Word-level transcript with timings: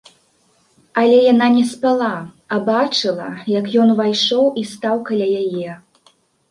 Але 1.01 1.19
яна 1.33 1.49
не 1.59 1.65
спала, 1.75 2.09
а 2.57 2.59
бачыла, 2.73 3.29
як 3.59 3.65
ён 3.85 3.95
увайшоў 3.99 4.45
і 4.65 4.69
стаў 4.75 4.95
каля 5.13 5.27
яе. 5.45 5.81